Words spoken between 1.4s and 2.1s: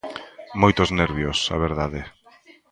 a verdade.